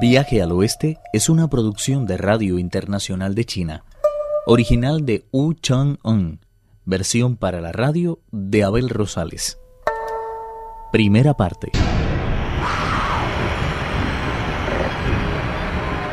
[0.00, 3.84] Viaje al Oeste es una producción de Radio Internacional de China,
[4.44, 6.40] original de Wu Chang-un,
[6.84, 9.58] versión para la radio de Abel Rosales.
[10.90, 11.70] Primera parte.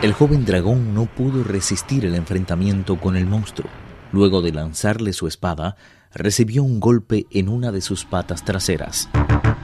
[0.03, 3.69] El joven dragón no pudo resistir el enfrentamiento con el monstruo.
[4.11, 5.75] Luego de lanzarle su espada,
[6.13, 9.09] recibió un golpe en una de sus patas traseras.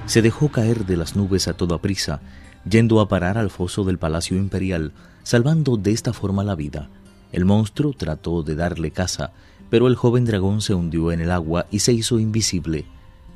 [0.05, 2.21] Se dejó caer de las nubes a toda prisa
[2.69, 6.89] yendo a parar al foso del Palacio Imperial, salvando de esta forma la vida.
[7.31, 9.31] El monstruo trató de darle caza,
[9.69, 12.85] pero el joven dragón se hundió en el agua y se hizo invisible.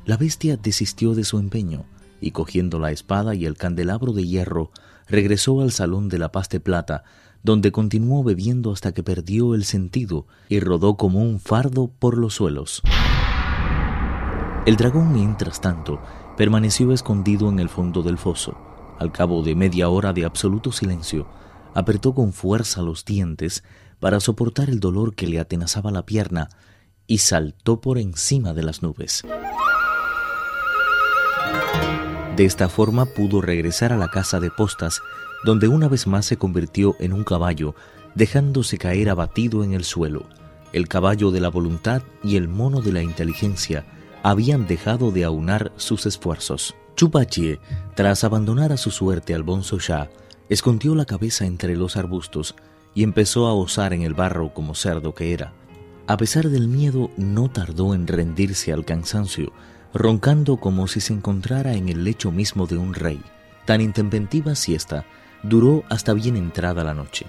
[0.04, 1.84] La bestia desistió de su empeño
[2.20, 4.70] y cogiendo la espada y el candelabro de hierro,
[5.08, 7.02] regresó al salón de la paz de plata,
[7.42, 12.34] donde continuó bebiendo hasta que perdió el sentido y rodó como un fardo por los
[12.34, 12.80] suelos.
[14.64, 16.00] El dragón, mientras tanto,
[16.36, 18.71] permaneció escondido en el fondo del foso.
[18.98, 21.26] Al cabo de media hora de absoluto silencio,
[21.74, 23.64] apretó con fuerza los dientes
[24.00, 26.48] para soportar el dolor que le atenazaba la pierna
[27.06, 29.22] y saltó por encima de las nubes.
[32.36, 35.02] De esta forma pudo regresar a la casa de postas,
[35.44, 37.74] donde una vez más se convirtió en un caballo,
[38.14, 40.24] dejándose caer abatido en el suelo.
[40.72, 43.84] El caballo de la voluntad y el mono de la inteligencia
[44.22, 46.74] habían dejado de aunar sus esfuerzos.
[47.02, 47.58] Chupachie,
[47.96, 50.08] tras abandonar a su suerte al Bonzo Shah,
[50.48, 52.54] escondió la cabeza entre los arbustos
[52.94, 55.52] y empezó a osar en el barro como cerdo que era.
[56.06, 59.52] A pesar del miedo, no tardó en rendirse al cansancio,
[59.92, 63.20] roncando como si se encontrara en el lecho mismo de un rey.
[63.64, 65.04] Tan intempestiva siesta
[65.42, 67.26] duró hasta bien entrada la noche.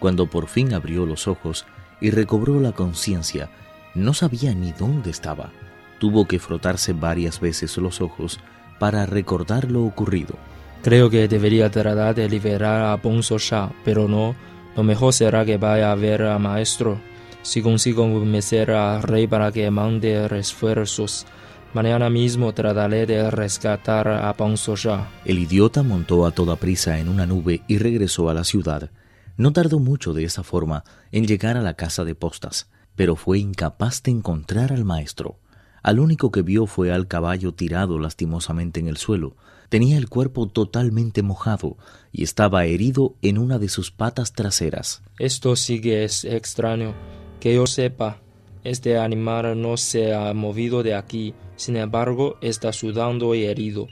[0.00, 1.64] Cuando por fin abrió los ojos
[1.98, 3.48] y recobró la conciencia,
[3.94, 5.50] no sabía ni dónde estaba.
[5.98, 8.38] Tuvo que frotarse varias veces los ojos
[8.78, 10.34] para recordar lo ocurrido.
[10.82, 14.34] Creo que debería tratar de liberar a Bonzo Shah, pero no.
[14.76, 17.00] Lo mejor será que vaya a ver al maestro.
[17.42, 21.26] Si consigo convencer al rey para que mande refuerzos,
[21.72, 25.08] mañana mismo trataré de rescatar a Bonzo Shah.
[25.24, 28.90] El idiota montó a toda prisa en una nube y regresó a la ciudad.
[29.36, 33.38] No tardó mucho de esa forma en llegar a la casa de postas, pero fue
[33.38, 35.38] incapaz de encontrar al maestro.
[35.84, 39.36] Al único que vio fue al caballo tirado lastimosamente en el suelo.
[39.68, 41.76] Tenía el cuerpo totalmente mojado
[42.10, 45.02] y estaba herido en una de sus patas traseras.
[45.18, 46.94] Esto sí que es extraño.
[47.38, 48.22] Que yo sepa,
[48.62, 53.88] este animal no se ha movido de aquí, sin embargo está sudando y herido,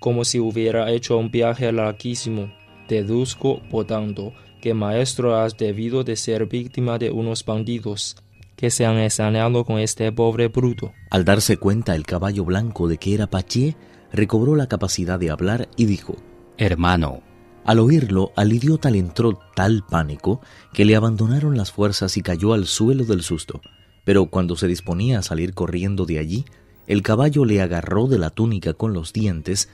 [0.00, 2.52] como si hubiera hecho un viaje larguísimo.
[2.88, 8.16] Deduzco, por tanto, que maestro has debido de ser víctima de unos bandidos
[8.60, 10.92] que se han ensañado con este pobre bruto.
[11.08, 13.74] Al darse cuenta el caballo blanco de que era Paché,
[14.12, 16.16] recobró la capacidad de hablar y dijo,
[16.58, 17.22] Hermano.
[17.64, 20.42] Al oírlo, al idiota le entró tal pánico
[20.74, 23.62] que le abandonaron las fuerzas y cayó al suelo del susto.
[24.04, 26.44] Pero cuando se disponía a salir corriendo de allí,
[26.86, 29.70] el caballo le agarró de la túnica con los dientes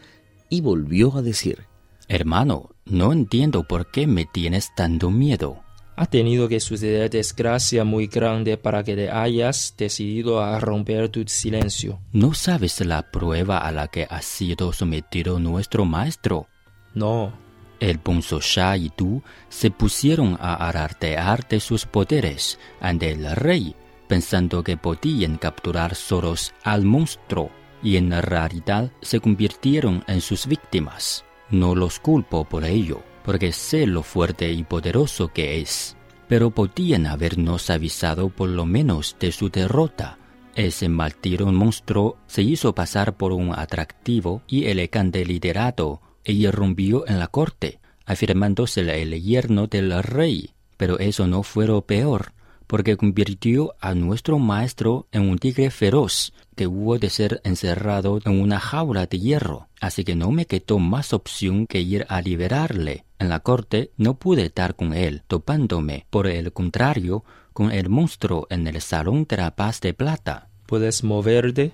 [0.48, 1.64] y volvió a decir,
[2.06, 5.65] Hermano, no entiendo por qué me tienes tanto miedo.
[5.98, 11.24] Ha tenido que suceder desgracia muy grande para que te hayas decidido a romper tu
[11.26, 11.98] silencio.
[12.12, 16.48] ¿No sabes la prueba a la que ha sido sometido nuestro maestro?
[16.92, 17.32] No.
[17.80, 23.74] El Shah y tú se pusieron a alardear de sus poderes ante el rey,
[24.06, 27.50] pensando que podían capturar solos al monstruo,
[27.82, 31.24] y en realidad se convirtieron en sus víctimas.
[31.48, 35.96] No los culpo por ello porque sé lo fuerte y poderoso que es.
[36.28, 40.18] Pero podían habernos avisado por lo menos de su derrota.
[40.54, 47.18] Ese maltirón monstruo se hizo pasar por un atractivo y elegante liderato e irrumpió en
[47.18, 50.50] la corte, afirmándose el yerno del rey.
[50.76, 52.32] Pero eso no fue lo peor
[52.66, 58.40] porque convirtió a nuestro maestro en un tigre feroz que hubo de ser encerrado en
[58.40, 59.68] una jaula de hierro.
[59.80, 63.05] Así que no me quedó más opción que ir a liberarle.
[63.18, 68.46] En la corte no pude estar con él, topándome, por el contrario, con el monstruo
[68.50, 70.48] en el salón de la paz de plata.
[70.66, 71.72] ¿Puedes moverte?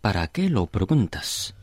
[0.00, 1.54] ¿Para qué lo preguntas?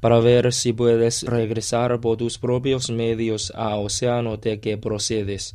[0.00, 5.54] Para ver si puedes regresar por tus propios medios a océano de que procedes.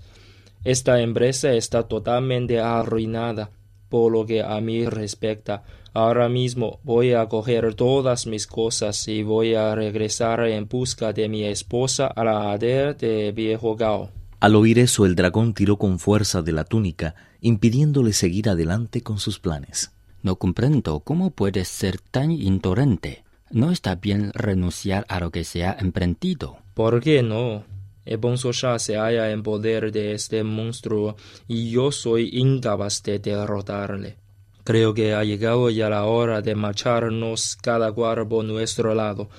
[0.64, 3.52] Esta empresa está totalmente arruinada.
[3.90, 5.64] Por lo que a mí respecta,
[5.96, 11.30] ahora mismo voy a coger todas mis cosas y voy a regresar en busca de
[11.30, 14.12] mi esposa a la aldea de Viejo Gao.
[14.42, 19.18] Al oír eso, el dragón tiró con fuerza de la túnica, impidiéndole seguir adelante con
[19.18, 19.92] sus planes.
[20.22, 23.24] No comprendo cómo puedes ser tan intolerante.
[23.50, 26.58] No está bien renunciar a lo que se ha emprendido.
[26.74, 27.64] ¿Por qué no?
[28.04, 31.16] El bonzo ya se halla en poder de este monstruo
[31.48, 34.25] y yo soy incapaz de derrotarle.
[34.66, 39.30] Creo que ha llegado ya la hora de marcharnos cada cual por nuestro lado.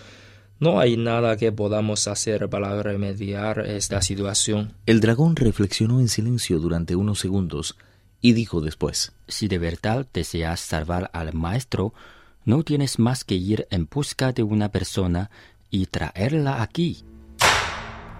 [0.60, 4.74] No hay nada que podamos hacer para remediar esta situación.
[4.86, 7.76] El dragón reflexionó en silencio durante unos segundos
[8.20, 11.92] y dijo después Si de verdad deseas salvar al maestro,
[12.44, 15.32] no tienes más que ir en busca de una persona
[15.70, 17.02] y traerla aquí.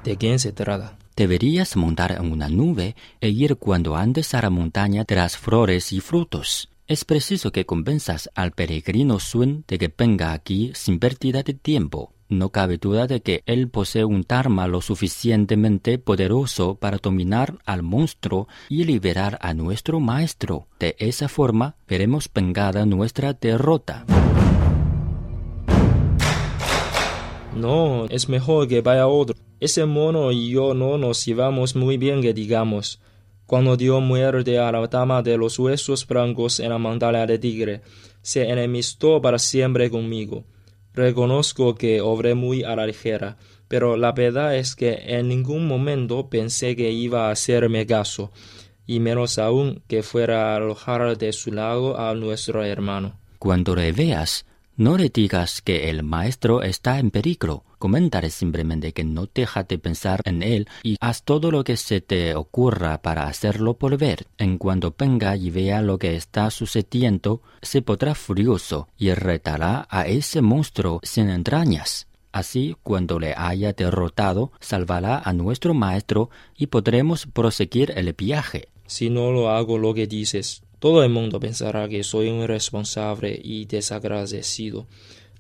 [0.03, 0.99] ¿De quién se trata?
[1.15, 5.93] Deberías montar en una nube e ir cuando andes a la montaña de las flores
[5.93, 6.69] y frutos.
[6.89, 12.13] Es preciso que convenzas al peregrino Sun de que venga aquí sin pérdida de tiempo.
[12.29, 17.83] No cabe duda de que él posee un Dharma lo suficientemente poderoso para dominar al
[17.83, 20.69] monstruo y liberar a nuestro maestro.
[20.79, 24.05] De esa forma veremos vengada nuestra derrota.
[27.57, 29.35] No, es mejor que vaya otro.
[29.59, 33.01] Ese mono y yo no nos llevamos muy bien que digamos.
[33.47, 37.81] Cuando dio muerte a la dama de los huesos blancos en la montaña de tigre,
[38.21, 40.45] se enemistó para siempre conmigo.
[40.93, 43.37] Reconozco que obré muy a la ligera,
[43.69, 48.33] pero la verdad es que en ningún momento pensé que iba a hacerme caso,
[48.85, 53.19] y menos aún que fuera a alojar de su lado a nuestro hermano.
[53.39, 54.45] Cuando le veas,
[54.77, 57.65] no le digas que el maestro está en peligro.
[57.79, 62.01] Coméntale simplemente que no deja de pensar en él y haz todo lo que se
[62.01, 64.27] te ocurra para hacerlo volver.
[64.39, 70.07] En cuanto venga y vea lo que está sucediendo, se podrá furioso y retará a
[70.07, 72.07] ese monstruo sin entrañas.
[72.33, 78.69] Así, cuando le haya derrotado, salvará a nuestro maestro y podremos proseguir el viaje.
[78.87, 83.41] Si no lo hago lo que dices, todo el mundo pensará que soy un irresponsable
[83.43, 84.87] y desagradecido.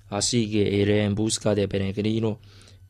[0.08, 2.38] Así que iré en busca de Peregrino,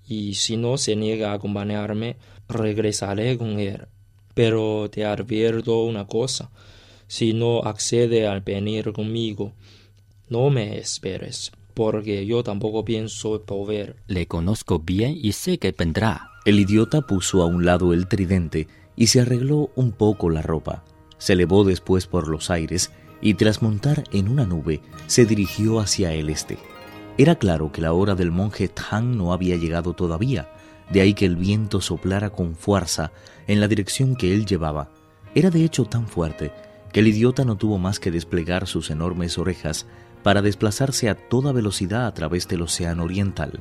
[0.07, 2.17] y si no se niega a acompañarme,
[2.49, 3.87] regresaré con él.
[4.35, 6.51] Pero te advierto una cosa,
[7.09, 9.53] si no accede al venir conmigo,
[10.29, 13.97] no me esperes, porque yo tampoco pienso volver.
[14.07, 16.31] Le conozco bien y sé que vendrá.
[16.45, 20.85] El idiota puso a un lado el tridente y se arregló un poco la ropa.
[21.19, 22.91] Se elevó después por los aires
[23.21, 26.59] y tras montar en una nube se dirigió hacia el este.
[27.19, 30.51] Era claro que la hora del monje Tang no había llegado todavía,
[30.91, 33.13] de ahí que el viento soplara con fuerza
[33.47, 34.91] en la dirección que él llevaba.
[35.35, 36.53] Era de hecho tan fuerte
[36.93, 39.87] que el idiota no tuvo más que desplegar sus enormes orejas
[40.23, 43.61] para desplazarse a toda velocidad a través del océano oriental.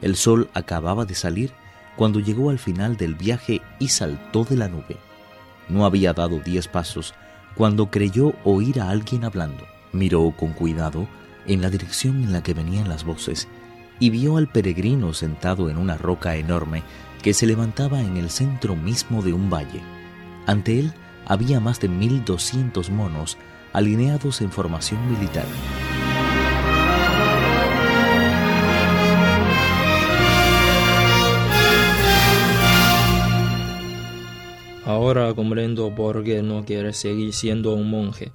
[0.00, 1.52] El sol acababa de salir
[1.96, 4.96] cuando llegó al final del viaje y saltó de la nube.
[5.68, 7.14] No había dado diez pasos
[7.54, 9.64] cuando creyó oír a alguien hablando.
[9.92, 11.08] Miró con cuidado
[11.46, 13.48] en la dirección en la que venían las voces
[13.98, 16.82] y vio al peregrino sentado en una roca enorme
[17.22, 19.82] que se levantaba en el centro mismo de un valle.
[20.46, 20.92] Ante él
[21.26, 23.36] había más de mil doscientos monos
[23.72, 25.46] alineados en formación militar.
[34.88, 38.32] Ahora comprendo por qué no quiere seguir siendo un monje.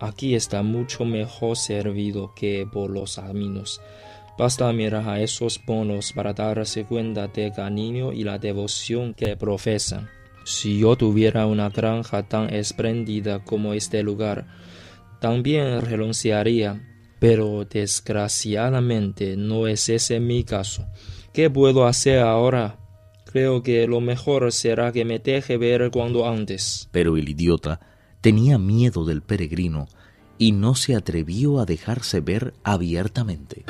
[0.00, 3.82] Aquí está mucho mejor servido que por los caminos.
[4.38, 10.08] Basta mirar a esos bonos para darse cuenta del cariño y la devoción que profesan.
[10.46, 14.46] Si yo tuviera una granja tan espléndida como este lugar,
[15.20, 16.80] también renunciaría,
[17.18, 20.86] pero desgraciadamente no es ese mi caso.
[21.34, 22.83] ¿Qué puedo hacer ahora?
[23.34, 26.88] Creo que lo mejor será que me deje ver cuando antes.
[26.92, 27.80] Pero el idiota
[28.20, 29.88] tenía miedo del peregrino
[30.38, 33.64] y no se atrevió a dejarse ver abiertamente.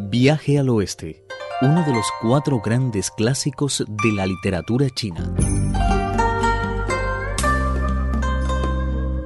[0.00, 1.22] Viaje al Oeste,
[1.62, 5.32] uno de los cuatro grandes clásicos de la literatura china.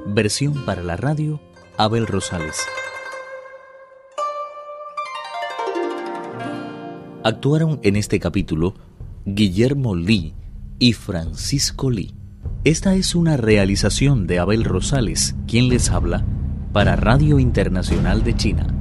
[0.05, 1.41] Versión para la radio,
[1.79, 2.59] Abel Rosales.
[7.25, 8.75] Actuaron en este capítulo
[9.27, 10.35] Guillermo Lee
[10.79, 12.15] y Francisco Lee.
[12.63, 16.25] Esta es una realización de Abel Rosales, quien les habla,
[16.73, 18.78] para Radio Internacional de China.